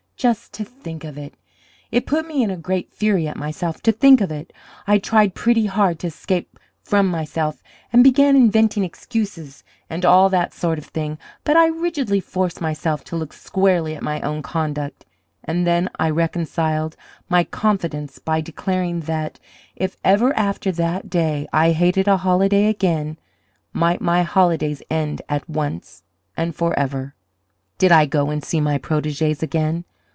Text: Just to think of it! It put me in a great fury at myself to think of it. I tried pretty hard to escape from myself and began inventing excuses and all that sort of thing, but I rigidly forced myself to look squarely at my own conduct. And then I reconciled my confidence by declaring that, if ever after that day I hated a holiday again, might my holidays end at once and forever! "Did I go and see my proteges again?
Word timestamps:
Just 0.21 0.53
to 0.53 0.63
think 0.63 1.03
of 1.03 1.17
it! 1.17 1.33
It 1.91 2.05
put 2.05 2.27
me 2.27 2.43
in 2.43 2.51
a 2.51 2.55
great 2.55 2.93
fury 2.93 3.27
at 3.27 3.35
myself 3.35 3.81
to 3.81 3.91
think 3.91 4.21
of 4.21 4.31
it. 4.31 4.53
I 4.85 4.99
tried 4.99 5.33
pretty 5.33 5.65
hard 5.65 5.97
to 5.97 6.05
escape 6.05 6.59
from 6.83 7.07
myself 7.07 7.63
and 7.91 8.03
began 8.03 8.35
inventing 8.35 8.83
excuses 8.83 9.63
and 9.89 10.05
all 10.05 10.29
that 10.29 10.53
sort 10.53 10.77
of 10.77 10.85
thing, 10.85 11.17
but 11.43 11.57
I 11.57 11.65
rigidly 11.65 12.19
forced 12.19 12.61
myself 12.61 13.03
to 13.05 13.15
look 13.15 13.33
squarely 13.33 13.95
at 13.95 14.03
my 14.03 14.21
own 14.21 14.43
conduct. 14.43 15.05
And 15.43 15.65
then 15.65 15.89
I 15.97 16.11
reconciled 16.11 16.95
my 17.27 17.43
confidence 17.43 18.19
by 18.19 18.41
declaring 18.41 18.99
that, 19.09 19.39
if 19.75 19.97
ever 20.03 20.37
after 20.37 20.71
that 20.73 21.09
day 21.09 21.47
I 21.51 21.71
hated 21.71 22.07
a 22.07 22.17
holiday 22.17 22.67
again, 22.67 23.17
might 23.73 24.01
my 24.01 24.21
holidays 24.21 24.83
end 24.87 25.23
at 25.27 25.49
once 25.49 26.03
and 26.37 26.55
forever! 26.55 27.15
"Did 27.79 27.91
I 27.91 28.05
go 28.05 28.29
and 28.29 28.43
see 28.43 28.61
my 28.61 28.77
proteges 28.77 29.41
again? 29.41 29.83